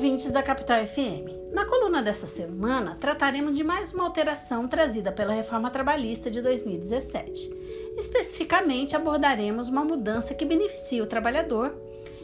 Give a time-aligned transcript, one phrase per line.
[0.00, 1.52] ouvintes da Capital FM.
[1.52, 7.52] Na coluna dessa semana, trataremos de mais uma alteração trazida pela reforma trabalhista de 2017.
[7.98, 11.76] Especificamente, abordaremos uma mudança que beneficia o trabalhador,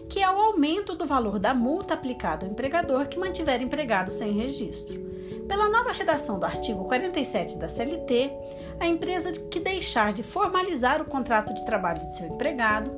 [0.08, 4.32] que é o aumento do valor da multa aplicada ao empregador que mantiver empregado sem
[4.32, 4.98] registro.
[5.46, 8.32] Pela nova redação do artigo 47 da CLT,
[8.78, 12.90] a empresa que deixar de formalizar o contrato de trabalho de seu empregado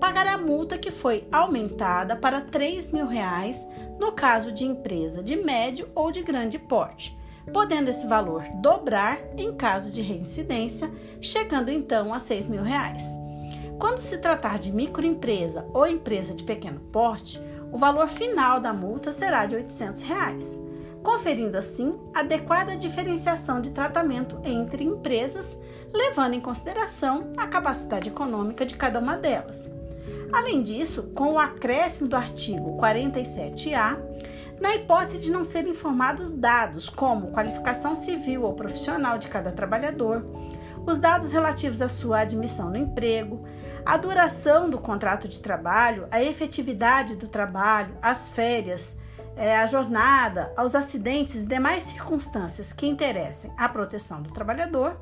[0.00, 5.36] pagará a multa que foi aumentada para 3 mil reais no caso de empresa de
[5.36, 7.16] médio ou de grande porte,
[7.52, 10.90] podendo esse valor dobrar em caso de reincidência,
[11.20, 13.04] chegando então a 6 mil reais.
[13.78, 17.40] Quando se tratar de microempresa ou empresa de pequeno porte,
[17.72, 20.60] o valor final da multa será de 800 reais
[21.02, 25.58] conferindo assim adequada diferenciação de tratamento entre empresas,
[25.92, 29.70] levando em consideração a capacidade econômica de cada uma delas.
[30.32, 33.98] Além disso, com o acréscimo do artigo 47A,
[34.60, 40.24] na hipótese de não serem informados dados como qualificação civil ou profissional de cada trabalhador,
[40.86, 43.42] os dados relativos à sua admissão no emprego,
[43.84, 48.96] a duração do contrato de trabalho, a efetividade do trabalho, as férias,
[49.36, 55.00] é, a jornada, aos acidentes e demais circunstâncias que interessem à proteção do trabalhador,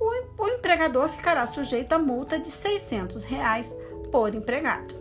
[0.00, 3.74] o, o empregador ficará sujeito a multa de 600 reais
[4.12, 4.94] por empregado.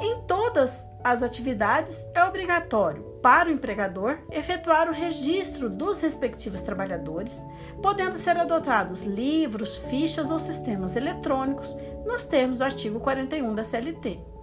[0.00, 7.42] Em todas as atividades, é obrigatório para o empregador efetuar o registro dos respectivos trabalhadores,
[7.82, 14.35] podendo ser adotados livros, fichas ou sistemas eletrônicos, nos termos do artigo 41 da CLT.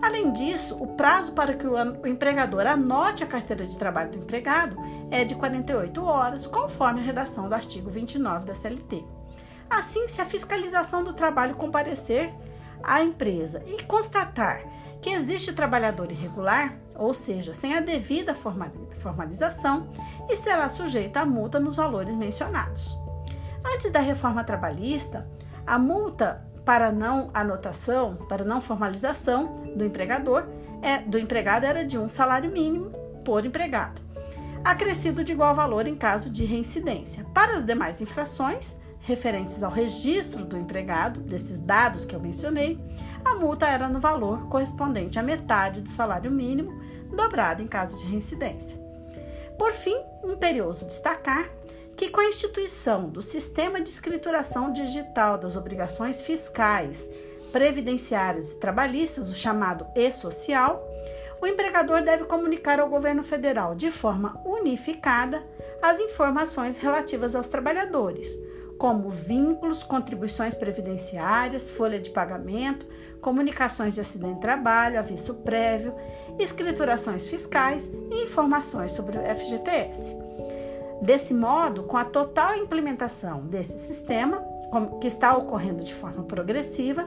[0.00, 4.76] Além disso, o prazo para que o empregador anote a carteira de trabalho do empregado
[5.10, 9.04] é de 48 horas, conforme a redação do artigo 29 da CLT.
[9.68, 12.32] Assim, se a fiscalização do trabalho comparecer
[12.82, 14.62] à empresa e constatar
[15.00, 19.90] que existe trabalhador irregular, ou seja, sem a devida formalização,
[20.30, 22.96] e será sujeito à multa nos valores mencionados.
[23.64, 25.28] Antes da reforma trabalhista,
[25.66, 30.46] a multa para não anotação, para não formalização do empregador,
[30.82, 32.90] é, do empregado era de um salário mínimo
[33.24, 34.00] por empregado,
[34.64, 37.24] acrescido de igual valor em caso de reincidência.
[37.32, 42.80] Para as demais infrações referentes ao registro do empregado, desses dados que eu mencionei,
[43.24, 46.72] a multa era no valor correspondente à metade do salário mínimo,
[47.14, 48.78] dobrado em caso de reincidência.
[49.58, 51.48] Por fim, imperioso destacar
[51.96, 57.08] que com a instituição do Sistema de Escrituração Digital das Obrigações Fiscais,
[57.52, 60.82] Previdenciárias e Trabalhistas, o chamado e-social,
[61.40, 65.44] o empregador deve comunicar ao governo federal de forma unificada
[65.80, 68.36] as informações relativas aos trabalhadores,
[68.78, 72.86] como vínculos, contribuições previdenciárias, folha de pagamento,
[73.20, 75.94] comunicações de acidente de trabalho, aviso prévio,
[76.38, 80.23] escriturações fiscais e informações sobre o FGTS.
[81.04, 84.42] Desse modo, com a total implementação desse sistema,
[85.02, 87.06] que está ocorrendo de forma progressiva,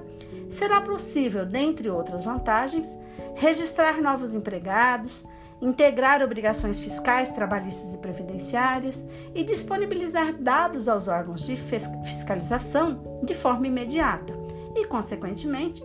[0.52, 2.96] será possível, dentre outras vantagens,
[3.34, 5.28] registrar novos empregados,
[5.60, 9.04] integrar obrigações fiscais, trabalhistas e previdenciárias
[9.34, 14.32] e disponibilizar dados aos órgãos de fiscalização de forma imediata
[14.76, 15.84] e, consequentemente,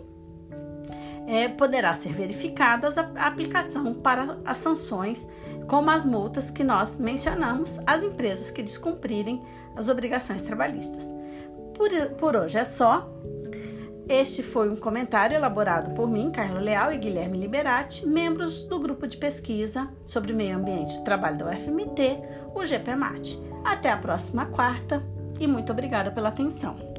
[1.27, 5.27] é, poderá ser verificada a aplicação para as sanções,
[5.67, 9.41] como as multas que nós mencionamos às empresas que descumprirem
[9.75, 11.09] as obrigações trabalhistas.
[11.73, 13.09] Por, por hoje é só.
[14.07, 19.07] Este foi um comentário elaborado por mim, Carla Leal e Guilherme Liberati, membros do grupo
[19.07, 22.21] de pesquisa sobre meio ambiente e trabalho da UFMT,
[22.53, 23.39] o GPMAT.
[23.63, 25.01] Até a próxima quarta
[25.39, 26.92] e muito obrigada pela atenção.